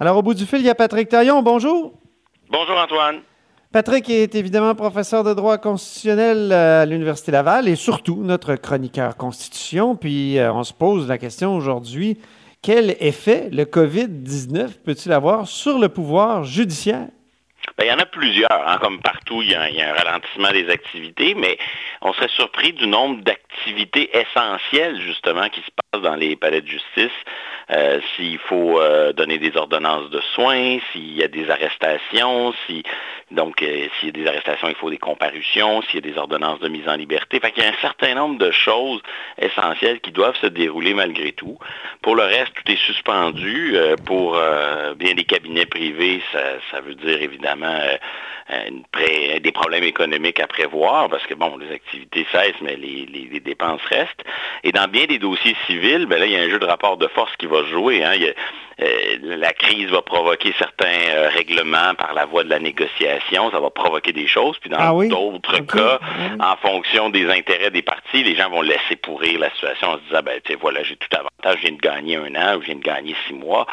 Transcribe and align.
Alors, 0.00 0.16
au 0.16 0.22
bout 0.22 0.34
du 0.34 0.46
fil, 0.46 0.60
il 0.60 0.66
y 0.66 0.70
a 0.70 0.76
Patrick 0.76 1.08
Taillon. 1.08 1.42
Bonjour. 1.42 1.92
Bonjour 2.50 2.78
Antoine. 2.78 3.20
Patrick 3.72 4.08
est 4.08 4.32
évidemment 4.36 4.76
professeur 4.76 5.24
de 5.24 5.34
droit 5.34 5.58
constitutionnel 5.58 6.52
à 6.52 6.86
l'Université 6.86 7.32
Laval 7.32 7.66
et 7.66 7.74
surtout 7.74 8.22
notre 8.22 8.54
chroniqueur 8.54 9.16
constitution. 9.16 9.96
Puis 9.96 10.38
euh, 10.38 10.52
on 10.52 10.62
se 10.62 10.72
pose 10.72 11.08
la 11.08 11.18
question 11.18 11.56
aujourd'hui, 11.56 12.16
quel 12.62 12.96
effet 13.00 13.48
le 13.50 13.64
COVID-19 13.64 14.84
peut-il 14.84 15.12
avoir 15.12 15.48
sur 15.48 15.80
le 15.80 15.88
pouvoir 15.88 16.44
judiciaire? 16.44 17.08
Ben, 17.76 17.84
il 17.84 17.88
y 17.88 17.92
en 17.92 17.98
a 17.98 18.06
plusieurs. 18.06 18.68
Hein. 18.68 18.78
Comme 18.80 19.00
partout, 19.00 19.42
il 19.42 19.50
y, 19.50 19.54
a, 19.54 19.68
il 19.68 19.76
y, 19.76 19.82
a, 19.82 19.90
un 19.90 19.94
ralentissement 19.94 20.50
des 20.52 20.70
activités, 20.70 21.34
mais 21.34 21.58
on 22.02 22.12
serait 22.12 22.28
surpris 22.28 22.72
du 22.72 22.86
nombre 22.86 23.22
d'activités 23.22 24.10
essentielles, 24.16 25.00
justement, 25.00 25.48
qui 25.48 25.60
se 25.60 25.70
passent 25.92 26.02
dans 26.02 26.16
les 26.16 26.36
palais 26.36 26.60
de 26.60 26.66
justice. 26.66 27.12
Euh, 27.70 28.00
s'il 28.16 28.38
faut 28.38 28.80
euh, 28.80 29.12
donner 29.12 29.38
des 29.38 29.56
ordonnances 29.56 30.08
de 30.08 30.20
soins, 30.34 30.78
s'il 30.90 31.14
y 31.14 31.22
a 31.22 31.28
des 31.28 31.50
arrestations, 31.50 32.54
si 32.66 32.82
donc 33.30 33.62
euh, 33.62 33.88
s'il 33.98 34.08
y 34.08 34.20
a 34.20 34.24
des 34.24 34.26
arrestations, 34.26 34.68
il 34.68 34.74
faut 34.74 34.88
des 34.88 34.96
comparutions, 34.96 35.82
s'il 35.82 35.96
y 35.96 36.08
a 36.08 36.12
des 36.12 36.18
ordonnances 36.18 36.60
de 36.60 36.68
mise 36.68 36.88
en 36.88 36.96
liberté. 36.96 37.40
Fait 37.40 37.52
qu'il 37.52 37.62
y 37.62 37.66
a 37.66 37.68
un 37.68 37.80
certain 37.82 38.14
nombre 38.14 38.38
de 38.38 38.50
choses 38.50 39.02
essentielles 39.38 40.00
qui 40.00 40.12
doivent 40.12 40.36
se 40.40 40.46
dérouler 40.46 40.94
malgré 40.94 41.32
tout. 41.32 41.58
Pour 42.00 42.16
le 42.16 42.22
reste, 42.22 42.54
tout 42.54 42.72
est 42.72 42.86
suspendu. 42.86 43.76
Euh, 43.76 43.96
pour 44.06 44.40
bien 44.96 45.14
des 45.14 45.24
cabinets 45.24 45.66
privés, 45.66 46.22
ça, 46.32 46.40
ça 46.70 46.80
veut 46.80 46.94
dire 46.94 47.20
évidemment 47.20 47.78
pré 48.92 49.40
des 49.40 49.52
problèmes 49.52 49.84
économiques 49.84 50.40
à 50.40 50.46
prévoir 50.46 51.08
parce 51.08 51.26
que 51.26 51.34
bon, 51.34 51.56
les 51.56 51.70
activités 51.72 52.26
cessent, 52.32 52.60
mais 52.62 52.76
les, 52.76 53.40
dépenses 53.40 53.84
restent. 53.88 54.24
Et 54.64 54.72
dans 54.72 54.88
bien 54.88 55.06
des 55.06 55.18
dossiers 55.18 55.56
civils, 55.66 56.06
ben 56.06 56.18
là, 56.18 56.26
il 56.26 56.32
y 56.32 56.36
a 56.36 56.40
un 56.40 56.50
jeu 56.50 56.58
de 56.58 56.66
rapport 56.66 56.96
de 56.96 57.06
force 57.08 57.34
qui 57.36 57.46
va 57.46 57.64
jouer. 57.64 58.04
Hein. 58.04 58.14
Euh, 58.20 58.32
la 58.78 59.52
crise 59.52 59.90
va 59.90 60.02
provoquer 60.02 60.54
certains 60.58 61.10
euh, 61.10 61.28
règlements 61.30 61.94
par 61.96 62.14
la 62.14 62.26
voie 62.26 62.44
de 62.44 62.50
la 62.50 62.60
négociation, 62.60 63.50
ça 63.50 63.58
va 63.58 63.70
provoquer 63.70 64.12
des 64.12 64.26
choses. 64.26 64.56
Puis 64.58 64.70
dans 64.70 64.76
ah 64.78 64.94
oui? 64.94 65.08
d'autres 65.08 65.60
okay. 65.60 65.78
cas, 65.78 65.98
en 66.38 66.56
fonction 66.56 67.10
des 67.10 67.28
intérêts 67.28 67.70
des 67.70 67.82
partis, 67.82 68.22
les 68.22 68.36
gens 68.36 68.50
vont 68.50 68.62
laisser 68.62 68.96
pourrir 69.02 69.40
la 69.40 69.50
situation 69.50 69.88
en 69.88 69.94
se 69.94 70.02
disant, 70.08 70.22
ben, 70.24 70.40
tu 70.44 70.52
sais, 70.52 70.58
voilà, 70.60 70.82
j'ai 70.84 70.96
tout 70.96 71.08
avantage, 71.12 71.60
je 71.60 71.68
viens 71.68 71.76
de 71.76 71.80
gagner 71.80 72.16
un 72.16 72.34
an 72.36 72.56
ou 72.56 72.60
je 72.60 72.66
viens 72.66 72.76
de 72.76 72.82
gagner 72.82 73.16
six 73.26 73.34
mois. 73.34 73.66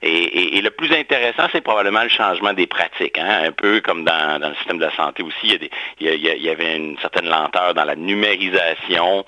Et, 0.00 0.08
et, 0.08 0.56
et 0.56 0.60
le 0.62 0.70
plus 0.70 0.92
intéressant, 0.92 1.48
c'est 1.52 1.60
probablement 1.60 2.02
le 2.02 2.08
changement 2.08 2.52
des 2.54 2.66
pratiques. 2.66 3.18
Hein? 3.18 3.42
Un 3.44 3.52
peu 3.52 3.80
comme 3.80 4.04
dans, 4.04 4.40
dans, 4.40 4.48
le 4.48 4.54
système 4.56 4.78
de 4.78 4.84
la 4.84 4.96
santé 4.96 5.22
aussi, 5.22 5.36
il 5.44 5.50
y, 5.50 5.54
a 5.54 5.58
des, 5.58 5.70
il, 6.00 6.06
y 6.06 6.30
a, 6.30 6.34
il 6.34 6.42
y, 6.42 6.50
avait 6.50 6.76
une 6.76 6.98
certaine 6.98 7.28
lenteur 7.28 7.74
dans 7.74 7.84
la 7.84 7.96
numérisation 7.96 9.24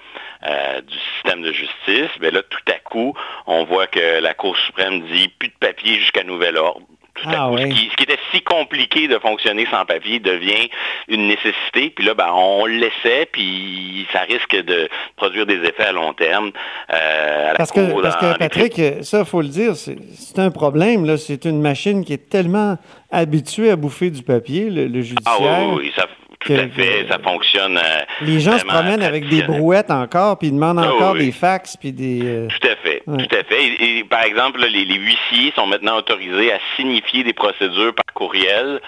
euh, 0.46 0.80
du 0.82 0.96
système 1.14 1.42
de 1.42 1.52
justice. 1.52 2.10
Mais 2.20 2.30
là, 2.30 2.42
tout 2.42 2.72
à 2.72 2.78
coup, 2.78 3.14
on 3.46 3.64
voit 3.64 3.88
que 3.88 4.20
la 4.20 4.34
Cour 4.34 4.56
suprême 4.56 5.02
dit 5.08 5.17
plus 5.26 5.48
de 5.48 5.54
papier 5.58 5.98
jusqu'à 5.98 6.22
nouvel 6.22 6.56
ordre. 6.56 6.86
Tout 7.14 7.28
ah, 7.30 7.48
coup, 7.48 7.56
oui. 7.56 7.62
ce, 7.62 7.66
qui, 7.74 7.90
ce, 7.90 7.96
qui, 7.96 8.02
était 8.04 8.18
si 8.32 8.42
compliqué 8.42 9.08
de 9.08 9.18
fonctionner 9.18 9.66
sans 9.70 9.84
papier 9.84 10.20
devient 10.20 10.70
une 11.08 11.26
nécessité. 11.26 11.90
Puis 11.90 12.04
là, 12.04 12.14
ben, 12.14 12.30
on 12.32 12.64
le 12.66 12.76
laissait, 12.76 13.28
puis 13.32 14.06
ça 14.12 14.20
risque 14.20 14.54
de 14.54 14.88
produire 15.16 15.44
des 15.44 15.56
effets 15.56 15.86
à 15.86 15.92
long 15.92 16.12
terme. 16.12 16.52
Euh, 16.92 17.50
à 17.50 17.54
parce, 17.54 17.72
que, 17.72 18.00
parce 18.00 18.16
que, 18.16 18.38
Patrick, 18.38 18.80
ça, 19.02 19.20
il 19.20 19.24
faut 19.24 19.42
le 19.42 19.48
dire, 19.48 19.74
c'est 19.74 20.38
un 20.38 20.50
problème. 20.50 21.16
C'est 21.16 21.44
une 21.44 21.60
machine 21.60 22.04
qui 22.04 22.12
est 22.12 22.30
tellement 22.30 22.78
habituée 23.10 23.70
à 23.70 23.76
bouffer 23.76 24.10
du 24.10 24.22
papier, 24.22 24.70
le, 24.70 24.86
le 24.86 25.00
judiciaire. 25.00 25.38
Ah 25.40 25.64
oui, 25.66 25.78
oui, 25.78 25.92
ça, 25.96 26.06
tout 26.54 26.60
à 26.60 26.68
fait, 26.68 27.06
ça 27.08 27.18
fonctionne. 27.18 27.76
Euh, 27.78 28.00
les 28.22 28.40
gens 28.40 28.58
se 28.58 28.64
promènent 28.64 29.02
avec 29.02 29.28
des 29.28 29.42
brouettes 29.42 29.90
encore, 29.90 30.38
puis 30.38 30.48
ils 30.48 30.54
demandent 30.54 30.78
encore 30.78 31.12
oh, 31.12 31.16
oui. 31.18 31.26
des 31.26 31.32
fax, 31.32 31.76
puis 31.76 31.92
des. 31.92 32.20
Euh... 32.24 32.48
Tout 32.48 32.66
à 32.66 32.76
fait, 32.76 33.02
ouais. 33.06 33.26
tout 33.26 33.36
à 33.36 33.44
fait. 33.44 33.64
Et, 33.64 33.98
et 33.98 34.04
par 34.04 34.24
exemple, 34.24 34.60
les, 34.60 34.84
les, 34.84 34.94
huissiers 34.94 35.52
sont 35.54 35.66
maintenant 35.66 35.96
autorisés 35.96 36.52
à 36.52 36.58
signifier 36.76 37.24
des 37.24 37.32
procédures 37.32 37.94
par 37.94 38.14
courriel. 38.14 38.80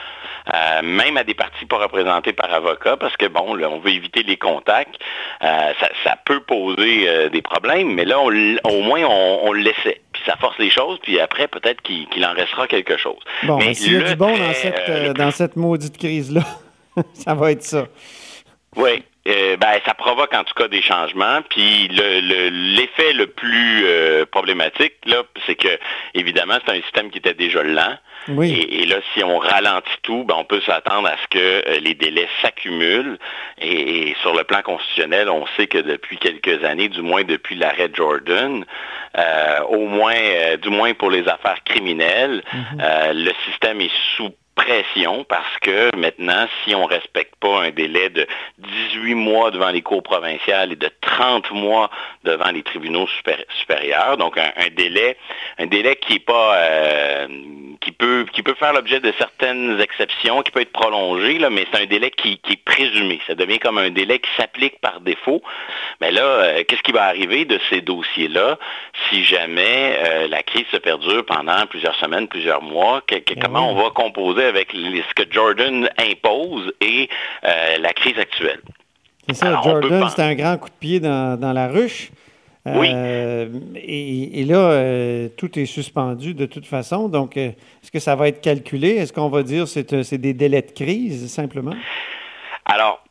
Euh, 0.53 0.83
même 0.83 1.17
à 1.17 1.25
des 1.25 1.35
parties 1.35 1.67
pas 1.67 1.77
représentées 1.77 2.33
par 2.33 2.53
avocat, 2.53 2.97
parce 2.97 3.17
que 3.17 3.27
bon, 3.27 3.55
là, 3.55 3.69
on 3.69 3.79
veut 3.79 3.91
éviter 3.91 4.23
les 4.23 4.37
contacts. 4.37 4.97
Euh, 5.43 5.73
ça, 5.79 5.89
ça, 6.03 6.17
peut 6.25 6.41
poser 6.41 7.09
euh, 7.09 7.29
des 7.29 7.43
problèmes, 7.43 7.93
mais 7.93 8.05
là, 8.05 8.19
on, 8.19 8.29
au 8.29 8.83
moins, 8.83 9.03
on, 9.05 9.41
on, 9.45 9.53
le 9.53 9.61
laissait. 9.61 10.01
Puis 10.13 10.23
ça 10.27 10.37
force 10.41 10.59
les 10.59 10.71
choses, 10.71 10.99
puis 11.03 11.21
après, 11.21 11.47
peut-être 11.47 11.83
qu'il 11.83 12.07
qu 12.09 12.25
en 12.25 12.33
restera 12.33 12.67
quelque 12.67 12.97
chose. 12.97 13.19
Bon, 13.45 13.59
mais 13.59 13.75
s'il 13.75 13.93
y 13.93 13.97
a 13.97 14.09
du 14.09 14.17
bon 14.17 14.37
dans 14.37 14.53
cette, 14.55 15.17
dans 15.17 15.31
cette 15.31 15.57
maudite 15.57 15.99
crise-là. 15.99 16.43
ça 17.15 17.35
va 17.35 17.53
être 17.53 17.63
ça. 17.63 17.87
Oui. 18.77 19.03
Euh, 19.29 19.57
ben, 19.59 19.79
ça 19.85 19.93
provoque 19.93 20.33
en 20.35 20.45
tout 20.45 20.55
cas 20.55 20.69
des 20.69 20.81
changements. 20.81 21.41
Puis 21.51 21.89
l'effet 21.89 23.13
le, 23.13 23.19
le, 23.19 23.19
le, 23.19 23.27
plus 23.27 23.83
euh, 23.85 24.25
problématique, 24.25 24.95
là, 25.05 25.23
c'est 25.47 25.57
que 25.57 25.79
évidemment, 26.15 26.55
c'est 26.65 26.73
un 26.79 26.83
système 26.83 27.11
qui 27.11 27.19
était 27.19 27.35
déjà 27.35 27.63
lent. 27.63 27.97
Oui. 28.29 28.53
Et, 28.53 28.83
et, 28.83 28.87
là, 28.87 28.97
si 29.13 29.23
on 29.23 29.39
ralentit 29.39 29.99
tout, 30.03 30.25
ben, 30.25 30.37
on 30.39 30.45
peut 30.45 30.63
s'attendre 30.63 31.09
à 31.09 31.17
ce 31.23 31.29
que 31.29 31.39
euh, 31.39 31.81
les 31.81 31.95
délais 31.95 32.29
s'accumulent. 32.41 33.19
Et, 33.61 34.09
et, 34.09 34.17
sur 34.23 34.35
le 34.35 34.45
plan 34.45 34.63
constitutionnel, 34.63 35.29
on 35.29 35.47
sait 35.57 35.67
que 35.67 35.79
depuis 35.79 36.17
quelques 36.17 36.65
années, 36.65 36.89
du 36.89 37.03
moins 37.03 37.23
depuis 37.23 37.57
l'arrêt 37.57 37.91
Jordan, 37.93 38.65
au 39.69 39.87
moins, 39.87 40.57
du 40.63 40.71
moins 40.71 40.95
pour 40.95 41.11
les 41.11 41.29
affaires 41.29 41.63
criminelles, 41.65 42.43
mm 42.53 42.59
-hmm. 42.59 43.13
le 43.13 43.33
système 43.45 43.81
est 43.81 43.91
sous 44.17 44.31
pression 44.55 45.25
parce 45.25 45.59
que 45.61 45.95
maintenant, 45.97 46.47
si 46.63 46.75
on 46.75 46.83
ne 46.83 46.93
respecte 46.93 47.35
pas 47.37 47.63
un 47.63 47.71
délai 47.71 48.11
de 48.11 48.27
18 48.59 49.15
mois 49.15 49.51
devant 49.51 49.71
les 49.71 49.83
cours 49.83 50.03
provinciales 50.03 50.73
et 50.73 50.77
de 50.77 50.91
30 51.01 51.51
mois 51.53 51.91
devant 52.25 52.51
les 52.51 52.63
tribunaux 52.63 53.09
supérieurs, 53.59 54.17
donc 54.17 54.37
un, 54.39 54.69
délai, 54.71 55.17
qui 55.97 56.15
est 56.15 56.25
pas 56.25 56.57
euh, 56.57 57.27
qui 57.81 57.93
peut 57.93 58.55
faire 58.59 58.73
l'objet 58.73 59.01
de 59.01 59.13
certaines 59.19 59.81
exceptions, 59.81 60.43
qui 60.43 60.51
peut 60.51 60.61
être 60.61 60.73
prolongé, 60.73 61.39
mais 61.51 61.67
c'est 61.73 61.83
un 61.83 61.87
délai 61.87 62.11
qui, 62.11 62.39
qui, 62.39 62.55
est 62.55 62.65
présumé. 62.65 63.21
Ça 63.27 63.35
devient 63.35 63.59
comme 63.59 63.79
un 63.79 63.91
délai 63.91 64.19
qui 64.19 64.31
s'applique 64.37 64.79
par 64.81 65.01
défaut. 65.01 65.43
Mais 66.01 66.11
là, 66.11 66.23
euh, 66.23 66.65
qu'est-ce 66.67 66.83
qui 66.83 66.93
va 66.93 67.05
arriver 67.05 67.45
de 67.45 67.59
ces 67.69 67.83
dossiers-là 67.83 68.59
si 69.09 69.23
jamais 69.25 69.99
euh, 69.99 70.29
la 70.29 70.43
crise 70.43 70.65
se 70.71 70.79
perdure 70.79 71.25
pendant 71.27 71.67
plusieurs 71.67 71.95
semaines, 71.97 72.27
plusieurs 72.27 72.63
mois? 72.63 73.03
Que, 73.07 73.17
que, 73.17 73.39
comment 73.39 73.71
on 73.71 73.75
va 73.75 73.91
composer 73.91 74.45
avec 74.45 74.73
les, 74.73 75.03
ce 75.03 75.15
que 75.15 75.31
Jordan 75.31 75.91
impose 75.99 76.73
et 76.81 77.09
euh, 77.45 77.79
la 77.79 77.93
crise 77.93 78.19
actuelle? 78.19 78.61
C'est 79.29 79.35
ça, 79.35 79.47
Alors, 79.49 79.63
Jordan, 79.63 80.09
c'est 80.09 80.23
un 80.23 80.35
grand 80.35 80.57
coup 80.57 80.71
de 80.71 80.75
pied 80.81 81.01
dans, 81.01 81.39
dans 81.39 81.53
la 81.53 81.69
ruche. 81.69 82.11
Oui. 82.67 82.91
Euh, 82.93 83.49
et, 83.75 84.41
et, 84.41 84.45
là, 84.45 84.59
euh, 84.59 85.29
tout 85.37 85.59
est 85.59 85.67
suspendu 85.67 86.35
de 86.35 86.47
toute 86.47 86.67
façon. 86.67 87.09
Donc, 87.09 87.37
euh, 87.37 87.49
est-ce 87.83 87.91
que 87.91 88.01
ça 88.01 88.17
va 88.17 88.29
être 88.29 88.43
calculé? 88.43 88.91
Est-ce 88.91 89.13
qu'on 89.13 89.31
va 89.31 89.43
dire 89.43 89.65
que 89.65 90.03
c'est 90.03 90.19
des 90.19 90.35
délais 90.35 90.63
de 90.63 90.71
crise, 90.71 91.33
simplement? 91.33 91.75
Alors, 92.67 93.03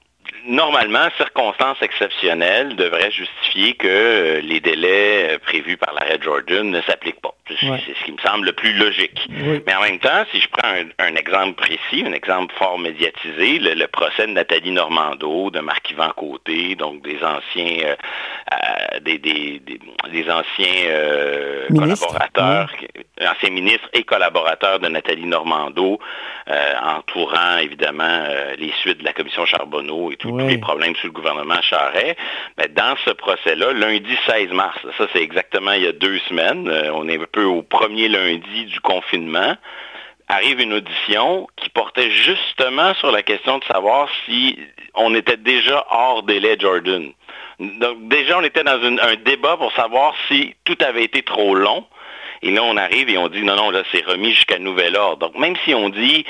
normalement, 0.50 1.08
circonstances 1.18 1.82
exceptionnelles 1.82 2.76
devraient 2.76 3.12
justifier 3.12 3.76
que 3.76 3.88
euh, 3.88 4.42
les 4.42 4.60
délais 4.60 5.38
prévus 5.40 5.78
par 5.78 5.94
l'arrêt 5.94 6.20
Jordan 6.22 6.70
ne 6.70 6.82
s'appliquent 6.82 7.22
pas. 7.22 7.36
Ouais. 7.50 7.82
C'est 7.86 7.96
ce 7.98 8.04
qui 8.06 8.12
me 8.12 8.18
semble 8.20 8.46
le 8.46 8.52
plus 8.54 8.74
logique. 8.74 9.28
Oui. 9.30 9.62
Mais 9.66 9.76
en 9.76 9.82
même 9.82 10.00
temps, 10.00 10.24
si 10.32 10.40
je 10.40 10.48
prends 10.50 10.70
un, 10.70 10.86
un, 11.00 11.16
exemple 11.16 11.54
précis, 11.54 12.04
un 12.06 12.14
exemple 12.14 12.54
fort 12.58 12.78
médiatisé, 12.78 13.60
le, 13.60 13.74
le 13.74 13.88
procès 13.88 14.28
de 14.28 14.34
Nathalie 14.34 14.72
Normando, 14.72 15.50
de 15.50 15.60
Marc-Yvan 15.60 16.12
Côté, 16.16 16.76
donc 16.76 17.02
des 17.02 17.18
anciens, 17.24 17.86
euh, 17.86 17.96
euh, 18.54 19.00
des, 19.02 19.18
des, 19.18 19.60
des, 19.60 19.80
des, 20.12 20.30
anciens 20.30 20.86
euh, 20.88 21.68
collaborateurs, 21.70 22.72
oui. 22.82 22.88
Anciens 23.28 23.50
ministres 23.50 23.90
et 23.94 24.04
collaborateurs 24.04 24.80
de 24.80 24.88
Nathalie 24.88 25.26
Normando, 25.26 26.00
euh, 26.50 26.74
entourant 26.82 27.58
évidemment 27.58 28.04
euh, 28.04 28.56
les 28.58 28.72
suites 28.82 29.00
de 29.00 29.04
la 29.04 29.14
commission 29.14 29.46
Charbonneau 29.46 30.12
et 30.12 30.16
tout, 30.16 30.30
oui. 30.30 30.44
tous 30.44 30.50
les 30.50 30.58
problèmes 30.58 30.96
sous 30.96 31.08
le 31.08 31.14
gouvernement 31.14 31.62
Charret. 31.62 32.16
Mais 32.58 32.68
dans 32.68 32.96
ce 33.06 33.12
procès-là, 33.12 33.74
lundi 33.74 34.16
16 34.28 34.52
mars, 34.52 34.78
ça 34.98 35.08
c'est 35.14 35.22
exactement 35.22 35.72
il 35.74 35.84
y 35.84 35.88
a 35.88 35.92
deux 35.92 36.20
semaines, 36.30 36.68
euh, 36.70 36.92
on 36.94 37.08
est 37.08 37.20
un 37.20 37.26
peu 37.32 37.44
au 37.44 37.62
premier 37.62 38.08
lundi 38.08 38.66
du 38.66 38.80
confinement, 38.80 39.56
arrive 40.28 40.62
une 40.62 40.74
audition 40.74 41.48
qui 41.58 41.70
portait 41.70 42.12
justement 42.12 42.94
sur 42.96 43.12
la 43.12 43.24
question 43.24 43.58
de 43.58 43.64
savoir 43.66 44.08
si 44.26 44.60
on 44.94 45.14
était 45.16 45.38
déjà 45.38 45.86
hors 45.90 46.24
délai 46.24 46.56
Jordan. 46.60 47.12
Donc 47.60 48.08
déjà, 48.08 48.38
on 48.40 48.44
était 48.44 48.64
dans 48.64 48.82
une, 48.82 49.00
un 49.02 49.16
débat 49.16 49.58
pour 49.58 49.74
savoir 49.74 50.14
si 50.28 50.56
tout 50.64 50.78
avait 50.82 51.04
été 51.04 51.24
trop 51.24 51.56
long 51.56 51.86
Et 52.42 52.52
là, 52.52 52.64
on 52.64 52.78
arrive 52.78 53.10
et 53.10 53.18
on 53.18 53.28
dit 53.28 53.44
non, 53.44 53.56
non, 53.56 53.70
là, 53.72 53.84
c'est 53.92 54.06
remis 54.06 54.32
jusqu'à 54.32 54.60
nouvel 54.60 54.96
ordre. 54.96 55.28
Donc, 55.28 55.38
même 55.38 55.56
si 55.66 55.74
on 55.74 55.90
dit 55.90 56.26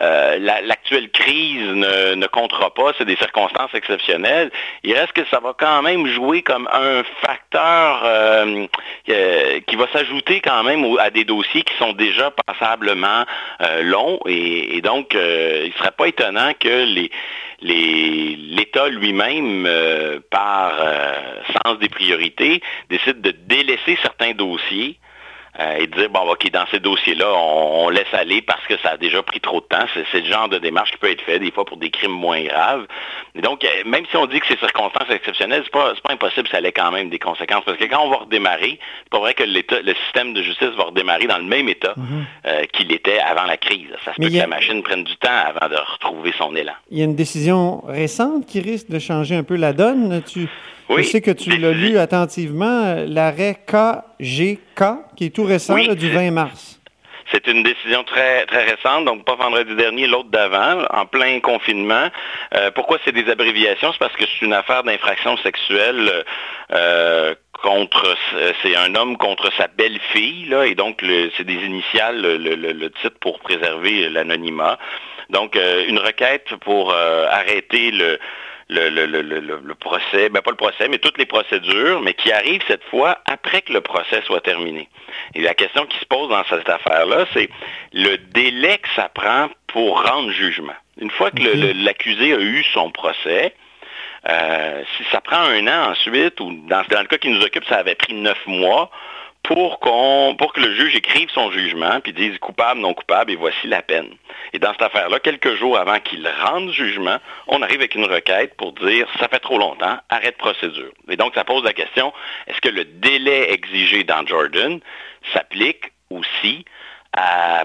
euh, 0.00 0.38
l'actuelle 0.38 1.10
crise 1.10 1.68
ne, 1.68 2.14
ne 2.14 2.26
comptera 2.26 2.74
pas, 2.74 2.92
c'est 2.98 3.04
des 3.04 3.16
circonstances 3.16 3.72
exceptionnelles, 3.74 4.50
il 4.82 4.92
reste 4.94 5.12
que 5.12 5.24
ça 5.30 5.38
va 5.40 5.54
quand 5.56 5.82
même 5.82 6.06
jouer 6.08 6.42
comme 6.42 6.68
un 6.72 7.02
facteur 7.22 8.02
euh, 8.04 8.66
euh, 9.08 9.60
qui 9.66 9.76
va 9.76 9.86
s'ajouter 9.92 10.40
quand 10.40 10.64
même 10.64 10.84
à 10.98 11.10
des 11.10 11.24
dossiers 11.24 11.62
qui 11.62 11.74
sont 11.76 11.92
déjà 11.92 12.32
passablement 12.46 13.24
longs. 13.82 14.18
Et, 14.26 14.80
donc, 14.82 15.14
il 15.14 15.68
ne 15.68 15.78
serait 15.78 15.92
pas 15.92 16.08
étonnant 16.08 16.52
que 16.58 16.84
l'État 17.62 18.88
lui-même, 18.88 19.68
par 20.30 20.72
sens 21.64 21.78
des 21.78 21.88
priorités, 21.88 22.60
décide 22.90 23.20
de 23.20 23.30
délaisser 23.30 23.96
certains 24.02 24.32
dossiers 24.32 24.98
euh, 25.60 25.76
et 25.78 25.86
dire, 25.86 26.10
bon, 26.10 26.20
OK, 26.30 26.50
dans 26.50 26.66
ces 26.70 26.80
dossiers-là, 26.80 27.32
on, 27.32 27.88
laisse 27.88 28.12
aller 28.12 28.42
parce 28.42 28.66
que 28.66 28.76
ça 28.78 28.90
a 28.90 28.96
déjà 28.96 29.22
pris 29.22 29.40
trop 29.40 29.60
de 29.60 29.66
temps. 29.66 29.84
C'est 30.10 30.20
le 30.20 30.26
genre 30.30 30.48
de 30.48 30.58
démarche 30.58 30.90
qui 30.92 30.98
peut 30.98 31.10
être 31.10 31.22
fait 31.22 31.38
des 31.38 31.52
fois 31.52 31.64
pour 31.64 31.76
des 31.76 31.90
crimes 31.90 32.12
moins 32.12 32.42
graves. 32.42 32.86
Et 33.36 33.40
donc, 33.40 33.64
euh, 33.64 33.68
même 33.86 34.04
si 34.10 34.16
on 34.16 34.26
dit 34.26 34.40
que 34.40 34.46
c'est 34.48 34.58
circonstances 34.58 35.10
exceptionnelles, 35.10 35.62
c'est 35.64 35.72
pas, 35.72 35.92
pas 36.02 36.12
impossible, 36.12 36.48
ça 36.48 36.56
allait 36.56 36.72
quand 36.72 36.90
même 36.90 37.08
des 37.08 37.18
conséquences. 37.18 37.64
Parce 37.64 37.78
que 37.78 37.84
quand 37.84 38.02
on 38.04 38.10
va 38.10 38.16
redémarrer, 38.16 38.78
c'est 39.04 39.10
pas 39.10 39.20
vrai 39.20 39.34
que 39.34 39.44
le 39.44 39.94
système 40.04 40.34
de 40.34 40.42
justice 40.42 40.70
va 40.76 40.84
redémarrer 40.84 41.26
dans 41.26 41.38
le 41.38 41.44
même 41.44 41.68
état 41.68 41.94
mhm. 41.96 42.24
euh, 42.46 42.64
qu'il 42.72 42.90
était 42.92 43.20
avant 43.20 43.44
la 43.44 43.56
crise. 43.56 43.88
Ça 44.04 44.12
se 44.12 44.20
peut 44.20 44.28
que 44.28 44.36
la 44.36 44.46
machine 44.46 44.82
prenne 44.82 45.04
du 45.04 45.16
temps 45.16 45.28
avant 45.30 45.68
de 45.68 45.76
retrouver 45.76 46.32
son 46.36 46.54
élan. 46.56 46.72
Il 46.90 46.98
y 46.98 47.02
a 47.02 47.04
une 47.04 47.16
décision 47.16 47.82
récente 47.86 48.46
qui 48.46 48.60
risque 48.60 48.88
de 48.88 48.98
changer 48.98 49.36
un 49.36 49.44
peu 49.44 49.56
la 49.56 49.72
donne. 49.72 50.22
Tu, 50.26 50.48
je 50.90 51.02
sais 51.02 51.20
que 51.20 51.30
tu 51.30 51.56
l'as 51.56 51.72
lu 51.72 51.98
attentivement, 51.98 52.96
l'arrêt 53.06 53.56
KGK, 53.66 54.84
qui 55.16 55.26
est 55.26 55.34
tout 55.34 55.44
récent, 55.44 55.76
du 55.94 56.10
20 56.10 56.30
mars. 56.30 56.80
C'est 57.32 57.46
une 57.46 57.62
décision 57.62 58.04
très, 58.04 58.44
très 58.46 58.64
récente, 58.64 59.06
donc 59.06 59.24
pas 59.24 59.34
vendredi 59.34 59.74
dernier, 59.74 60.06
l'autre 60.06 60.28
d'avant, 60.28 60.84
en 60.90 61.06
plein 61.06 61.40
confinement. 61.40 62.08
Euh, 62.54 62.70
pourquoi 62.70 62.98
c'est 63.04 63.12
des 63.12 63.28
abréviations? 63.30 63.92
C'est 63.92 63.98
parce 63.98 64.14
que 64.14 64.24
c'est 64.26 64.44
une 64.44 64.52
affaire 64.52 64.82
d'infraction 64.82 65.36
sexuelle 65.38 66.24
euh, 66.72 67.34
contre, 67.62 68.14
c'est 68.62 68.76
un 68.76 68.94
homme 68.94 69.16
contre 69.16 69.50
sa 69.56 69.68
belle-fille, 69.68 70.46
là, 70.46 70.66
et 70.66 70.74
donc 70.74 71.02
c'est 71.36 71.44
des 71.44 71.54
initiales, 71.64 72.20
le, 72.20 72.88
titre 72.90 73.18
pour 73.20 73.40
préserver 73.40 74.10
l'anonymat. 74.10 74.78
Donc, 75.30 75.56
euh, 75.56 75.86
une 75.88 75.98
requête 75.98 76.54
pour 76.60 76.92
arrêter 76.94 77.90
le, 77.90 78.18
le, 78.68 79.74
procès, 79.74 80.28
ben 80.28 80.40
pas 80.40 80.50
le 80.50 80.56
procès, 80.56 80.88
mais 80.88 80.98
toutes 80.98 81.18
les 81.18 81.26
procédures, 81.26 82.00
mais 82.00 82.14
qui 82.14 82.32
arrivent 82.32 82.62
cette 82.66 82.84
fois 82.84 83.18
après 83.26 83.62
que 83.62 83.72
le 83.72 83.80
procès 83.80 84.22
soit 84.26 84.40
terminé. 84.40 84.88
Et 85.34 85.42
la 85.42 85.54
question 85.54 85.86
qui 85.86 85.98
se 85.98 86.06
pose 86.06 86.28
dans 86.28 86.44
cette 86.44 86.68
affaire-là, 86.68 87.26
c'est 87.32 87.48
le 87.92 88.16
délai 88.16 88.78
que 88.78 88.88
ça 88.96 89.08
prend 89.08 89.48
pour 89.66 90.02
rendre 90.02 90.30
jugement. 90.30 90.74
Une 91.00 91.10
fois 91.10 91.30
que 91.30 91.42
l'accusé 91.84 92.34
a 92.34 92.38
eu 92.38 92.64
son 92.72 92.90
procès, 92.90 93.54
euh, 94.28 94.82
si 94.96 95.04
ça 95.10 95.20
prend 95.20 95.40
un 95.40 95.66
an 95.66 95.90
ensuite, 95.90 96.40
ou 96.40 96.52
dans, 96.68 96.82
dans, 96.88 97.00
le 97.00 97.06
cas 97.06 97.18
qui 97.18 97.28
nous 97.28 97.42
occupe, 97.42 97.64
ça 97.66 97.76
avait 97.76 97.94
pris 97.94 98.14
neuf 98.14 98.38
mois, 98.46 98.90
pour, 99.44 99.78
qu'on, 99.78 100.34
pour 100.38 100.52
que 100.54 100.60
le 100.60 100.74
juge 100.74 100.96
écrive 100.96 101.28
son 101.30 101.50
jugement, 101.52 102.00
puis 102.00 102.12
dise 102.12 102.38
coupable, 102.38 102.80
non 102.80 102.94
coupable, 102.94 103.30
et 103.30 103.36
voici 103.36 103.66
la 103.66 103.82
peine. 103.82 104.08
Et 104.52 104.58
dans 104.58 104.72
cette 104.72 104.82
affaire-là, 104.82 105.20
quelques 105.20 105.54
jours 105.56 105.78
avant 105.78 106.00
qu'il 106.00 106.26
rende 106.42 106.70
jugement, 106.72 107.18
on 107.46 107.62
arrive 107.62 107.80
avec 107.80 107.94
une 107.94 108.06
requête 108.06 108.56
pour 108.56 108.72
dire 108.72 109.06
ça 109.20 109.28
fait 109.28 109.38
trop 109.38 109.58
longtemps, 109.58 109.98
arrête 110.08 110.38
procédure. 110.38 110.92
Et 111.08 111.16
donc, 111.16 111.34
ça 111.34 111.44
pose 111.44 111.62
la 111.62 111.74
question, 111.74 112.12
est-ce 112.46 112.60
que 112.60 112.70
le 112.70 112.84
délai 112.84 113.52
exigé 113.52 114.02
dans 114.02 114.26
Jordan 114.26 114.80
s'applique 115.32 115.92
aussi 116.08 116.64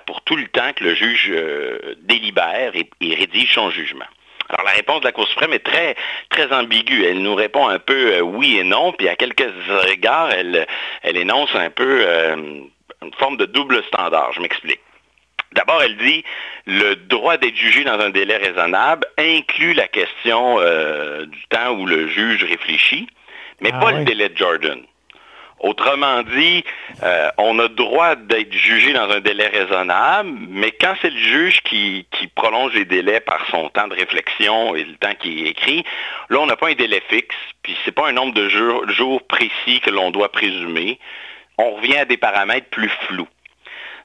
pour 0.06 0.22
tout 0.22 0.36
le 0.36 0.48
temps 0.48 0.74
que 0.74 0.84
le 0.84 0.94
juge 0.94 1.32
euh, 1.32 1.96
délibère 2.02 2.74
et 2.76 3.16
rédige 3.16 3.54
son 3.54 3.72
jugement? 3.72 4.06
Alors 4.50 4.66
la 4.66 4.72
réponse 4.72 5.02
de 5.02 5.06
la 5.06 5.12
Cour 5.12 5.28
suprême 5.28 5.54
est 5.54 5.64
très, 5.64 5.96
très 6.30 6.52
ambiguë. 6.52 7.06
Elle 7.06 7.22
nous 7.22 7.36
répond 7.36 7.68
un 7.68 7.80
peu 7.80 8.16
euh, 8.16 8.22
oui 8.22 8.58
et 8.58 8.64
non, 8.64 8.92
puis 8.94 9.08
à 9.08 9.16
quelques 9.16 9.52
égards, 9.92 10.32
elle, 10.32 10.66
elle 11.04 11.18
énonce 11.18 11.54
un 11.54 11.70
peu 11.70 12.04
euh, 12.06 12.36
une 13.02 13.14
forme 13.20 13.38
de 13.38 13.46
double 13.46 13.84
standard. 13.84 14.34
Je 14.34 14.42
m'explique. 14.42 14.80
D'abord, 15.54 15.82
elle 15.82 15.98
dit 15.98 16.24
le 16.66 16.96
droit 16.96 17.38
d'être 17.38 17.56
jugé 17.56 17.84
dans 17.84 18.00
un 18.00 18.10
délai 18.10 18.38
raisonnable 18.38 19.08
inclut 19.18 19.74
la 19.74 19.88
question 19.88 20.58
euh, 20.60 21.26
du 21.26 21.44
temps 21.50 21.72
où 21.72 21.86
le 21.86 22.08
juge 22.08 22.44
réfléchit, 22.44 23.08
mais 23.62 23.72
ah 23.74 23.80
pas 23.80 23.92
le 23.92 24.04
délai 24.04 24.30
de 24.30 24.38
Jordan. 24.38 24.80
Autrement 25.60 26.24
dit, 26.24 26.64
euh, 27.04 27.30
on 27.38 27.60
a 27.60 27.68
droit 27.68 28.16
d'être 28.16 28.54
jugé 28.54 28.94
dans 28.94 29.10
un 29.10 29.20
délai 29.20 29.48
raisonnable, 29.48 30.30
mais 30.48 30.72
quand 30.72 30.94
c'est 31.02 31.10
le 31.10 31.18
juge 31.18 31.62
qui, 31.64 32.06
prolonge 32.36 32.74
les 32.74 32.86
délais 32.86 33.20
par 33.20 33.46
son 33.50 33.70
temps 33.70 33.88
de 33.88 33.96
réflexion 33.96 34.76
et 34.76 34.86
le 34.86 34.96
temps 34.96 35.14
qui 35.20 35.46
écrit, 35.46 35.84
là, 36.30 36.40
on 36.40 36.46
n'a 36.46 36.56
pas 36.56 36.70
un 36.70 36.76
délai 36.76 37.02
fixe, 37.10 37.36
puis 37.62 37.76
ce 37.84 37.90
n'est 37.90 37.94
pas 37.94 38.08
un 38.08 38.14
nombre 38.14 38.34
de 38.34 38.48
jours 38.48 39.22
précis 39.28 39.82
que 39.82 39.90
l'on 39.90 40.12
doit 40.12 40.32
présumer. 40.32 40.98
On 41.58 41.76
revient 41.76 41.98
à 41.98 42.06
des 42.06 42.18
paramètres 42.18 42.70
plus 42.70 42.92
flous. 43.08 43.28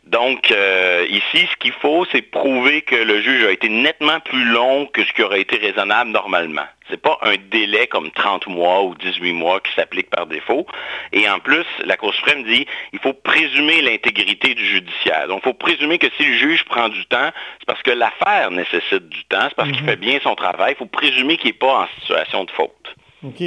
Donc, 0.06 0.50
euh, 0.50 1.06
ici, 1.08 1.46
ce 1.50 1.56
qu'il 1.58 1.72
faut, 1.72 2.04
c'est 2.12 2.20
prouver 2.20 2.82
que 2.82 2.94
le 2.94 3.22
juge 3.22 3.44
a 3.44 3.50
été 3.50 3.70
nettement 3.70 4.20
plus 4.20 4.44
long 4.44 4.86
que 4.86 5.02
ce 5.02 5.12
qui 5.14 5.22
aurait 5.22 5.40
été 5.40 5.56
raisonnable 5.56 6.10
normalement. 6.10 6.66
Ce 6.86 6.92
n'est 6.92 6.98
pas 6.98 7.18
un 7.22 7.36
délai 7.50 7.86
comme 7.86 8.10
30 8.10 8.46
mois 8.46 8.82
ou 8.82 8.94
18 8.96 9.32
mois 9.32 9.60
qui 9.60 9.72
s'applique 9.72 10.10
par 10.10 10.26
défaut. 10.26 10.66
Et 11.12 11.26
en 11.28 11.38
plus, 11.38 11.64
la 11.86 11.96
Cour 11.96 12.12
suprême 12.12 12.44
dit 12.44 12.66
il 12.92 12.98
faut 12.98 13.14
présumer 13.14 13.80
l'intégrité 13.80 14.54
du 14.54 14.66
judiciaire. 14.66 15.26
Donc, 15.28 15.40
il 15.42 15.48
faut 15.48 15.54
présumer 15.54 15.98
que 15.98 16.08
si 16.18 16.24
le 16.24 16.34
juge 16.34 16.64
prend 16.64 16.90
du 16.90 17.06
temps, 17.06 17.30
c'est 17.58 17.66
parce 17.66 17.82
que 17.82 17.92
l'affaire 17.92 18.50
nécessite 18.50 19.08
du 19.08 19.24
temps, 19.24 19.46
c'est 19.48 19.56
parce 19.56 19.70
qu'il 19.70 19.82
mhm. 19.82 19.88
fait 19.88 19.96
bien 19.96 20.18
son 20.22 20.34
travail. 20.34 20.74
Il 20.74 20.78
faut 20.78 20.86
présumer 20.86 21.38
qu'il 21.38 21.48
n'est 21.48 21.58
pas 21.58 21.84
en 21.84 21.88
situation 22.00 22.44
de 22.44 22.50
faute. 22.50 22.94
OK. 23.24 23.42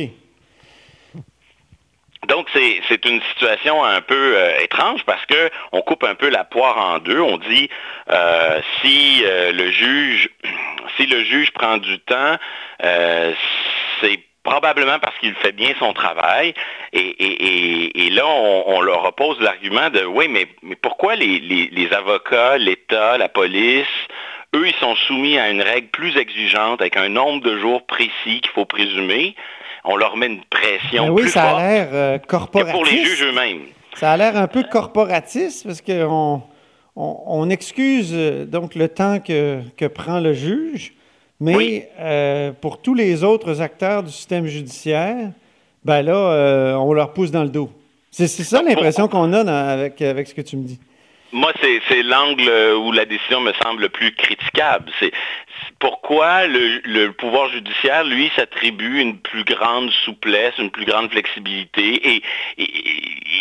Donc, 2.27 2.47
c'est 2.53 3.05
une 3.05 3.21
situation 3.33 3.85
un 3.85 4.01
peu 4.01 4.35
euh, 4.35 4.59
étrange 4.59 5.01
parce 5.05 5.25
qu'on 5.25 5.81
coupe 5.81 6.03
un 6.03 6.15
peu 6.15 6.29
la 6.29 6.43
poire 6.43 6.77
en 6.77 6.99
deux. 6.99 7.21
On 7.21 7.37
dit 7.37 7.69
euh, 8.09 8.59
si 8.81 9.23
euh, 9.25 9.53
le 9.53 9.71
juge 9.71 10.29
si 10.97 11.05
le 11.05 11.23
juge 11.23 11.51
prend 11.51 11.77
du 11.77 11.99
temps, 11.99 12.35
c'est 14.01 14.19
probablement 14.43 14.99
parce 14.99 15.17
qu'il 15.19 15.35
fait 15.35 15.51
bien 15.51 15.73
son 15.79 15.93
travail. 15.93 16.53
Et, 16.93 18.09
là, 18.11 18.25
on, 18.25 18.81
leur 18.81 19.05
oppose 19.05 19.39
l'argument 19.39 19.89
de 19.89 20.03
oui, 20.05 20.27
mais, 20.27 20.47
pourquoi 20.81 21.15
les, 21.15 21.39
les 21.39 21.93
avocats, 21.93 22.57
l'État, 22.57 23.17
la 23.17 23.29
police, 23.29 23.85
eux, 24.55 24.67
ils 24.67 24.75
sont 24.75 24.95
soumis 24.95 25.37
à 25.37 25.49
une 25.49 25.61
règle 25.61 25.89
plus 25.89 26.17
exigeante 26.17 26.81
avec 26.81 26.97
un 26.97 27.09
nombre 27.09 27.43
de 27.43 27.57
jours 27.57 27.85
précis 27.85 28.41
qu'il 28.41 28.51
faut 28.55 28.65
présumer? 28.65 29.35
On 29.87 29.95
leur 29.95 30.17
met 30.17 30.27
une 30.27 30.43
pression 30.43 31.07
ben 31.07 31.13
oui, 31.13 31.29
ça 31.29 31.55
a 31.55 31.59
l'air 31.59 32.21
corporatiste. 32.27 32.75
Euh, 32.75 32.77
pour 32.77 32.85
les 32.85 33.05
juges 33.05 33.23
eux-mêmes. 33.23 33.61
Ça 33.95 34.11
a 34.11 34.17
l'air 34.17 34.37
un 34.37 34.47
peu 34.47 34.63
corporatiste 34.63 35.65
parce 35.65 35.81
qu'on 35.81 36.41
on, 36.95 37.49
excuse 37.49 38.11
euh, 38.13 38.45
donc 38.45 38.75
le 38.75 38.89
temps 38.89 39.19
que, 39.19 39.87
prend 39.87 40.19
le 40.19 40.33
juge, 40.33 40.93
mais 41.39 41.89
euh, 41.99 42.51
pour 42.51 42.81
tous 42.81 42.93
les 42.93 43.23
autres 43.23 43.61
acteurs 43.61 44.03
du 44.03 44.11
système 44.11 44.45
judiciaire, 44.45 45.31
ben 45.83 46.01
là, 46.01 46.77
on 46.79 46.91
leur 46.93 47.13
pousse 47.13 47.31
dans 47.31 47.43
le 47.43 47.49
dos. 47.49 47.71
C'est 48.11 48.27
ça 48.27 48.61
l'impression 48.61 49.07
qu'on 49.07 49.31
a 49.31 49.51
avec, 49.51 50.01
avec 50.01 50.27
ce 50.27 50.33
que 50.33 50.41
tu 50.41 50.57
me 50.57 50.63
dis. 50.63 50.79
Moi, 51.31 51.51
c'est 51.61 52.03
l'angle 52.03 52.49
où 52.81 52.91
la 52.91 53.05
décision 53.05 53.41
me 53.41 53.53
semble 53.63 53.83
le 53.83 53.89
plus 53.89 54.13
critiquable. 54.13 54.91
C'est 54.99 55.11
pourquoi 55.79 56.47
le, 56.47 57.09
pouvoir 57.11 57.49
judiciaire, 57.49 58.03
lui, 58.03 58.31
s'attribue 58.35 58.99
une 58.99 59.19
plus 59.19 59.43
grande 59.43 59.91
souplesse, 60.05 60.53
une 60.57 60.71
plus 60.71 60.85
grande 60.85 61.11
flexibilité 61.11 62.15
et, 62.15 62.23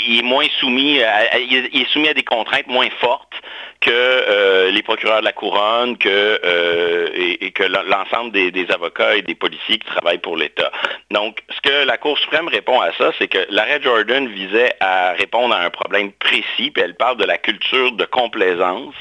il 0.09 0.19
est 0.19 0.23
moins 0.23 0.47
soumis 0.61 1.03
à, 1.03 1.39
il 1.39 1.69
est 1.73 1.93
soumis 1.93 2.09
à 2.09 2.15
des 2.15 2.23
contraintes 2.23 2.69
moins 2.69 2.91
fortes 3.01 3.35
que 3.81 3.91
euh, 3.91 4.71
les 4.71 4.83
procureurs 4.83 5.21
de 5.21 5.25
la 5.25 5.33
couronne, 5.33 5.97
que, 5.99 6.09
euh, 6.45 7.09
et, 7.15 7.51
que 7.53 7.63
l'ensemble 7.63 8.33
des, 8.33 8.67
avocats 8.71 9.17
et 9.17 9.23
des 9.23 9.35
policiers 9.35 9.79
qui 9.79 9.87
travaillent 9.87 10.19
pour 10.19 10.37
l'État. 10.37 10.71
Donc, 11.11 11.43
ce 11.51 11.61
que 11.61 11.85
la 11.85 11.97
Cour 11.97 12.19
suprême 12.19 12.49
répond 12.49 12.81
à 12.81 12.93
ça, 12.95 13.13
c'est 13.19 13.29
que 13.29 13.47
l'arrêt 13.51 13.81
Jordan 13.83 14.27
visait 14.29 14.75
à 14.81 15.13
répondre 15.13 15.55
à 15.55 15.61
un 15.61 15.71
problème 15.71 16.13
précis, 16.13 16.71
puis 16.71 16.83
elle 16.83 16.95
parle 16.95 17.17
de 17.19 17.25
la 17.25 17.39
culture 17.39 17.93
de 17.93 18.05
complaisance 18.05 18.95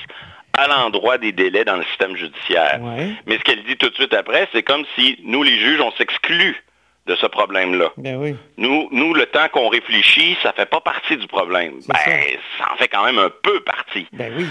à 0.57 0.67
l'endroit 0.67 1.17
des 1.17 1.31
délais 1.31 1.65
dans 1.65 1.75
le 1.75 1.83
système 1.83 2.15
judiciaire. 2.15 2.79
Mais 3.25 3.37
ce 3.37 3.43
qu'elle 3.43 3.63
dit 3.63 3.77
tout 3.77 3.89
de 3.89 3.95
suite 3.95 4.13
après, 4.13 4.47
c'est 4.53 4.63
comme 4.63 4.85
si 4.95 5.19
nous, 5.23 5.43
les 5.43 5.57
juges, 5.59 5.81
on 5.81 5.91
s'exclut 5.93 6.63
de 7.05 7.15
ce 7.15 7.27
problème-là. 7.27 7.91
Ben 7.97 8.35
nous, 8.57 8.87
nous, 8.91 9.13
le 9.13 9.25
temps 9.27 9.47
qu'on 9.49 9.69
réfléchit, 9.69 10.37
ça 10.41 10.49
ne 10.49 10.53
fait 10.53 10.65
pas 10.65 10.81
partie 10.81 11.17
du 11.17 11.27
problème. 11.27 11.73
Ben, 11.87 11.95
ça. 12.57 12.73
en 12.73 12.77
fait 12.77 12.87
quand 12.87 13.05
même 13.05 13.19
un 13.19 13.29
peu 13.29 13.59
partie. 13.59 14.07
Ben 14.11 14.33
oui. 14.35 14.47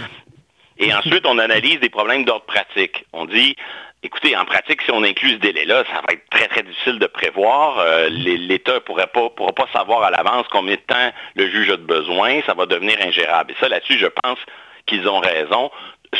Et 0.78 0.92
ensuite, 0.92 1.24
on 1.26 1.38
analyse 1.38 1.78
des 1.80 1.88
problèmes 1.88 2.24
d'ordre 2.24 2.46
pratique. 2.46 3.04
On 3.12 3.26
dit, 3.26 3.56
écoutez, 4.02 4.36
en 4.36 4.44
pratique, 4.44 4.82
si 4.82 4.90
on 4.90 5.02
inclut 5.02 5.32
ce 5.32 5.36
délai-là, 5.36 5.84
ça 5.84 6.00
va 6.06 6.14
être 6.14 6.28
très, 6.30 6.48
très 6.48 6.62
difficile 6.62 6.98
de 6.98 7.06
prévoir. 7.06 7.78
Euh, 7.78 8.08
L'État 8.08 8.74
ne 8.74 8.78
pourra 8.80 9.06
pas, 9.06 9.30
pourra 9.30 9.52
pas 9.52 9.68
savoir 9.72 10.02
à 10.02 10.10
l'avance 10.10 10.46
combien 10.50 10.74
de 10.74 10.80
temps 10.80 11.12
le 11.36 11.48
juge 11.48 11.70
a 11.70 11.76
de 11.76 11.82
besoin. 11.82 12.40
Ça 12.46 12.54
va 12.54 12.66
devenir 12.66 12.96
ingérable. 13.00 13.52
Et 13.52 13.56
ça, 13.60 13.68
là-dessus, 13.68 13.98
je 13.98 14.08
pense 14.22 14.38
qu'ils 14.86 15.08
ont 15.08 15.20
raison 15.20 15.70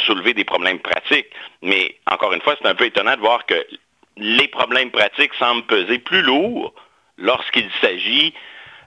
soulever 0.06 0.35
des 0.35 0.44
problèmes 0.44 0.80
pratiques. 0.80 1.30
Mais 1.62 1.97
encore 2.11 2.33
une 2.33 2.40
fois, 2.40 2.56
c'est 2.61 2.68
un 2.68 2.75
peu 2.75 2.87
étonnant 2.87 3.14
de 3.14 3.21
voir 3.21 3.47
que 3.47 3.66
les 4.16 4.49
problèmes 4.49 4.90
pratiques 4.90 5.35
semblent 5.35 5.64
peser 5.66 5.99
plus 5.99 6.23
lourd 6.23 6.75
lorsqu'il 7.18 7.68
s'agit 7.80 8.35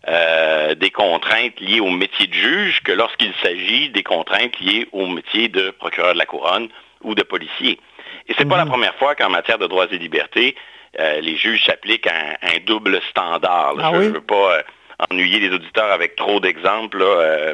euh, 0.08 0.76
des 0.76 0.92
contraintes 0.92 1.60
liées 1.60 1.80
au 1.80 1.90
métier 1.90 2.28
de 2.28 2.34
juge 2.34 2.82
que 2.84 2.92
lorsqu'il 2.92 3.34
s'agit 3.42 3.90
des 3.90 4.04
contraintes 4.04 4.58
liées 4.60 4.88
au 4.92 5.08
métier 5.08 5.50
de 5.50 5.72
procureur 5.72 6.14
de 6.14 6.18
la 6.18 6.26
couronne 6.26 6.70
ou 7.02 7.16
de 7.16 7.24
policier. 7.24 7.80
Et 8.28 8.34
c'est 8.34 8.44
n'est 8.44 8.50
pas 8.50 8.58
la 8.58 8.66
mhm. 8.66 8.72
première 8.72 8.96
fois 8.96 9.16
qu'en 9.16 9.30
matière 9.30 9.58
de 9.58 9.68
droits 9.68 9.88
et 9.92 9.98
libertés, 9.98 10.56
euh, 11.00 11.20
les 11.20 11.36
juges 11.36 11.66
s'appliquent 11.66 12.08
un, 12.08 12.36
un, 12.42 12.60
double 12.66 13.02
standard. 13.10 13.76
Ah 13.80 13.92
je 13.94 14.00
ne 14.00 14.14
veux 14.14 14.22
pas 14.22 14.58
euh, 14.58 14.62
ennuyer 15.10 15.40
les 15.40 15.50
auditeurs 15.50 15.92
avec 15.92 16.16
trop 16.16 16.40
d'exemples, 16.40 17.04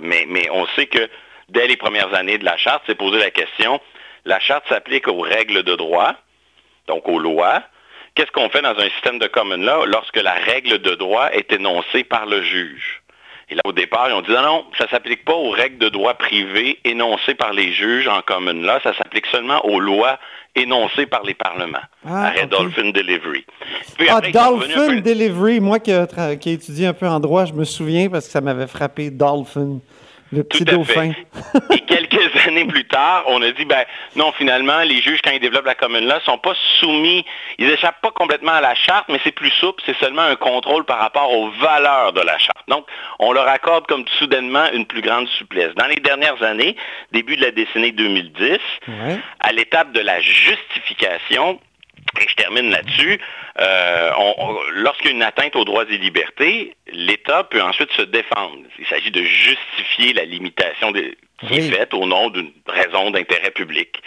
mais, 0.01 0.25
mais 0.29 0.47
on 0.51 0.65
sait 0.67 0.85
que 0.85 1.09
dès 1.49 1.67
les 1.67 1.77
premières 1.77 2.13
années 2.13 2.37
de 2.37 2.45
la 2.45 2.57
charte, 2.57 2.83
c'est 2.87 2.95
posé 2.95 3.19
la 3.19 3.31
question, 3.31 3.79
la 4.25 4.39
charte 4.39 4.63
s'applique 4.69 5.07
aux 5.07 5.21
règles 5.21 5.63
de 5.63 5.75
droit, 5.75 6.13
donc 6.87 7.07
aux 7.07 7.19
lois, 7.19 7.63
Qu'est-ce 8.15 8.31
qu'on 8.31 8.49
fait 8.49 8.61
dans 8.61 8.77
un 8.77 8.89
système 8.89 9.17
de 9.17 9.25
common 9.25 9.57
law 9.57 9.85
lorsque 9.85 10.21
la 10.21 10.33
règle 10.33 10.79
de 10.79 10.93
droit 10.93 11.29
est 11.31 11.51
énoncée 11.51 12.03
par 12.03 12.27
le 12.27 12.43
juge? 12.43 13.01
Et 13.49 13.55
là, 13.55 13.61
au 13.65 13.73
départ, 13.73 14.07
ils 14.07 14.13
ont 14.13 14.21
dit 14.21 14.31
non, 14.31 14.41
non, 14.43 14.65
ça 14.77 14.85
ne 14.85 14.89
s'applique 14.89 15.25
pas 15.25 15.33
aux 15.33 15.49
règles 15.49 15.79
de 15.79 15.89
droit 15.89 16.13
privé 16.13 16.79
énoncées 16.85 17.33
par 17.33 17.53
les 17.53 17.73
juges 17.73 18.07
en 18.07 18.21
common 18.21 18.53
law, 18.53 18.79
ça 18.83 18.93
s'applique 18.95 19.25
seulement 19.27 19.65
aux 19.65 19.79
lois 19.79 20.19
énoncées 20.55 21.07
par 21.07 21.23
les 21.23 21.33
parlements. 21.33 21.79
Ah, 22.05 22.27
Arrêt 22.27 22.45
Dolphin 22.45 22.91
Delivery. 22.91 23.45
ah, 24.07 24.21
Dolphin 24.21 24.97
Delivery, 24.97 25.59
moi 25.59 25.79
qui, 25.79 25.91
qui 26.39 26.49
ai 26.51 26.53
étudié 26.53 26.85
un 26.85 26.93
peu 26.93 27.07
en 27.07 27.19
droit, 27.19 27.45
je 27.45 27.53
me 27.53 27.63
souviens 27.63 28.09
parce 28.09 28.27
que 28.27 28.31
ça 28.31 28.41
m'avait 28.41 28.67
frappé 28.67 29.09
Dolphin. 29.09 29.79
Le 30.33 30.43
petit 30.43 30.65
dauphin. 30.65 31.11
Et 31.71 31.79
quelques 31.81 32.47
années 32.47 32.65
plus 32.65 32.85
tard, 32.85 33.23
on 33.27 33.41
a 33.41 33.51
dit, 33.51 33.65
ben 33.65 33.85
non, 34.15 34.31
finalement, 34.31 34.79
les 34.79 34.99
juges, 35.01 35.21
quand 35.23 35.31
ils 35.31 35.39
développent 35.39 35.65
la 35.65 35.75
commune 35.75 36.05
là, 36.05 36.19
sont 36.25 36.39
pas 36.39 36.53
soumis, 36.79 37.23
ils 37.59 37.69
échappent 37.69 38.01
pas 38.01 38.11
complètement 38.11 38.53
à 38.53 38.61
la 38.61 38.73
charte, 38.73 39.05
mais 39.09 39.19
c'est 39.23 39.31
plus 39.31 39.51
souple, 39.51 39.83
c'est 39.85 39.97
seulement 39.97 40.23
un 40.23 40.35
contrôle 40.35 40.85
par 40.85 40.99
rapport 40.99 41.31
aux 41.31 41.49
valeurs 41.51 42.13
de 42.13 42.21
la 42.21 42.37
charte. 42.39 42.67
Donc, 42.67 42.87
on 43.19 43.31
leur 43.31 43.47
accorde 43.47 43.85
comme 43.85 44.05
soudainement 44.17 44.65
une 44.73 44.85
plus 44.85 45.01
grande 45.01 45.27
souplesse. 45.27 45.73
Dans 45.75 45.87
les 45.87 45.97
dernières 45.97 46.41
années, 46.41 46.75
début 47.11 47.35
de 47.35 47.41
la 47.41 47.51
décennie 47.51 47.91
2010, 47.91 48.59
à 49.39 49.51
l'étape 49.51 49.91
de 49.91 49.99
la 49.99 50.19
justification, 50.21 51.59
et 52.23 52.29
je 52.29 52.35
termine 52.35 52.69
là-dessus. 52.69 53.19
Euh, 53.59 54.11
Lorsqu'il 54.73 55.07
y 55.07 55.13
a 55.13 55.15
une 55.15 55.23
atteinte 55.23 55.55
aux 55.55 55.65
droits 55.65 55.85
et 55.89 55.97
libertés, 55.97 56.75
l'État 56.91 57.43
peut 57.43 57.61
ensuite 57.61 57.91
se 57.93 58.01
défendre. 58.01 58.57
Il 58.79 58.85
s'agit 58.87 59.11
de 59.11 59.23
justifier 59.23 60.13
la 60.13 60.25
limitation 60.25 60.91
qui 60.93 61.53
est 61.53 61.71
faite 61.71 61.93
au 61.93 62.05
nom 62.05 62.29
d'une 62.29 62.51
raison 62.67 63.11
d'intérêt 63.11 63.51
public. 63.51 64.01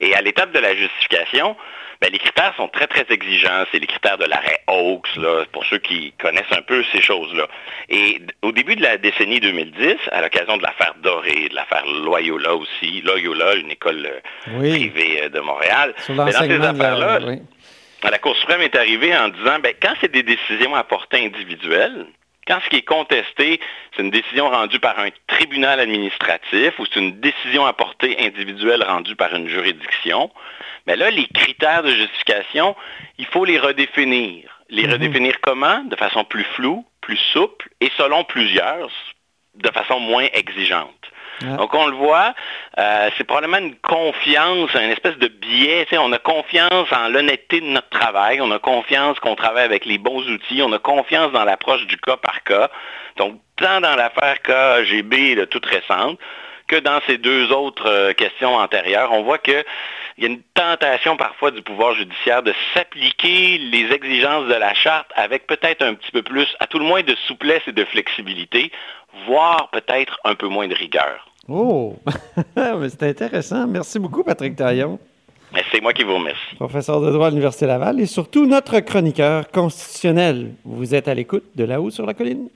Et 0.00 0.14
à 0.14 0.22
l'étape 0.22 0.52
de 0.52 0.58
la 0.58 0.74
justification, 0.74 1.56
ben, 2.00 2.10
les 2.10 2.18
critères 2.18 2.54
sont 2.56 2.68
très, 2.68 2.86
très 2.86 3.04
exigeants. 3.10 3.64
C'est 3.70 3.78
les 3.78 3.86
critères 3.86 4.16
de 4.16 4.24
l'arrêt 4.24 4.60
Oaks, 4.68 5.16
là, 5.16 5.44
pour 5.52 5.64
ceux 5.66 5.78
qui 5.78 6.12
connaissent 6.20 6.52
un 6.52 6.62
peu 6.62 6.82
ces 6.92 7.02
choses-là. 7.02 7.46
Et 7.90 8.20
au 8.42 8.52
début 8.52 8.74
de 8.76 8.82
la 8.82 8.96
décennie 8.96 9.40
2010, 9.40 9.96
à 10.10 10.22
l'occasion 10.22 10.56
de 10.56 10.62
l'affaire 10.62 10.94
Doré, 11.02 11.48
de 11.50 11.54
l'affaire 11.54 11.84
Loyola 11.86 12.54
aussi, 12.54 13.02
Loyola, 13.02 13.54
une 13.56 13.70
école 13.70 14.06
euh, 14.06 14.58
privée 14.58 15.24
euh, 15.24 15.28
de 15.28 15.40
Montréal, 15.40 15.94
dans 16.08 16.26
ces 16.30 16.52
affaires-là, 16.52 17.20
la 18.02 18.18
Cour 18.18 18.34
suprême 18.36 18.62
est 18.62 18.76
arrivée 18.76 19.14
en 19.14 19.28
disant, 19.28 19.58
ben, 19.62 19.74
quand 19.80 19.92
c'est 20.00 20.10
des 20.10 20.22
décisions 20.22 20.74
à 20.74 20.84
portée 20.84 21.24
individuelle, 21.24 22.06
quand 22.50 22.60
ce 22.64 22.68
qui 22.68 22.76
est 22.76 22.82
contesté, 22.82 23.60
c'est 23.94 24.02
une 24.02 24.10
décision 24.10 24.50
rendue 24.50 24.80
par 24.80 24.98
un 24.98 25.10
tribunal 25.28 25.78
administratif 25.78 26.76
ou 26.80 26.86
c'est 26.86 26.98
une 26.98 27.20
décision 27.20 27.64
à 27.64 27.72
portée 27.72 28.16
individuelle 28.18 28.82
rendue 28.82 29.14
par 29.14 29.32
une 29.36 29.48
juridiction, 29.48 30.32
mais 30.88 30.96
là, 30.96 31.10
les 31.10 31.28
critères 31.28 31.84
de 31.84 31.90
justification, 31.90 32.74
il 33.18 33.26
faut 33.26 33.44
les 33.44 33.58
redéfinir. 33.58 34.62
Les 34.68 34.84
mhm. 34.84 34.94
redéfinir 34.94 35.40
comment? 35.40 35.84
De 35.84 35.94
façon 35.94 36.24
plus 36.24 36.42
floue, 36.42 36.84
plus 37.00 37.18
souple 37.32 37.68
et 37.80 37.90
selon 37.96 38.24
plusieurs, 38.24 38.90
de 39.54 39.70
façon 39.70 40.00
moins 40.00 40.26
exigeante. 40.32 41.06
Donc 41.42 41.74
on 41.74 41.86
le 41.86 41.96
voit, 41.96 42.34
euh, 42.78 43.10
c'est 43.16 43.24
probablement 43.24 43.58
une 43.58 43.74
confiance, 43.76 44.74
une 44.74 44.90
espèce 44.90 45.16
de 45.18 45.28
biais. 45.28 45.86
On 45.98 46.12
a 46.12 46.18
confiance 46.18 46.92
en 46.92 47.08
l'honnêteté 47.08 47.60
de 47.60 47.66
notre 47.66 47.88
travail, 47.88 48.40
on 48.40 48.50
a 48.50 48.58
confiance 48.58 49.18
qu'on 49.20 49.36
travaille 49.36 49.64
avec 49.64 49.86
les 49.86 49.98
bons 49.98 50.22
outils, 50.28 50.62
on 50.62 50.72
a 50.72 50.78
confiance 50.78 51.32
dans 51.32 51.44
l'approche 51.44 51.86
du 51.86 51.96
cas 51.96 52.16
par 52.16 52.42
cas. 52.44 52.70
Donc 53.16 53.40
tant 53.56 53.80
dans 53.80 53.96
l'affaire 53.96 54.42
KGB 54.42 55.46
toute 55.48 55.66
récente 55.66 56.18
que 56.70 56.76
dans 56.76 57.00
ces 57.06 57.18
deux 57.18 57.50
autres 57.50 57.88
euh, 57.88 58.12
questions 58.12 58.54
antérieures, 58.54 59.12
on 59.12 59.22
voit 59.22 59.38
qu'il 59.38 59.64
y 60.18 60.24
a 60.24 60.28
une 60.28 60.40
tentation 60.54 61.16
parfois 61.16 61.50
du 61.50 61.62
pouvoir 61.62 61.94
judiciaire 61.94 62.44
de 62.44 62.54
s'appliquer 62.72 63.58
les 63.58 63.92
exigences 63.92 64.46
de 64.46 64.54
la 64.54 64.72
charte 64.72 65.10
avec 65.16 65.48
peut-être 65.48 65.82
un 65.82 65.94
petit 65.94 66.12
peu 66.12 66.22
plus, 66.22 66.46
à 66.60 66.68
tout 66.68 66.78
le 66.78 66.84
moins, 66.84 67.02
de 67.02 67.16
souplesse 67.26 67.62
et 67.66 67.72
de 67.72 67.84
flexibilité, 67.84 68.70
voire 69.26 69.70
peut-être 69.70 70.20
un 70.24 70.36
peu 70.36 70.46
moins 70.46 70.68
de 70.68 70.74
rigueur. 70.74 71.29
Oh, 71.52 71.96
c'est 72.54 73.02
intéressant. 73.02 73.66
Merci 73.66 73.98
beaucoup, 73.98 74.22
Patrick 74.22 74.54
Taillon. 74.54 75.00
C'est 75.72 75.80
moi 75.80 75.92
qui 75.92 76.04
vous 76.04 76.14
remercie. 76.14 76.54
Professeur 76.54 77.00
de 77.00 77.10
droit 77.10 77.26
à 77.26 77.30
l'Université 77.30 77.66
Laval 77.66 78.00
et 78.00 78.06
surtout 78.06 78.46
notre 78.46 78.78
chroniqueur 78.78 79.50
constitutionnel. 79.50 80.52
Vous 80.64 80.94
êtes 80.94 81.08
à 81.08 81.14
l'écoute 81.14 81.42
de 81.56 81.64
là-haut 81.64 81.90
sur 81.90 82.06
la 82.06 82.14
colline. 82.14 82.48